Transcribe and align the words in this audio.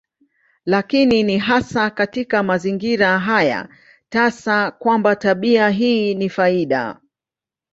Lakini 0.65 1.23
ni 1.23 1.37
hasa 1.37 1.89
katika 1.89 2.43
mazingira 2.43 3.19
haya 3.19 3.69
tasa 4.09 4.71
kwamba 4.71 5.15
tabia 5.15 5.69
hii 5.69 6.15
ni 6.15 6.29
faida. 6.29 6.99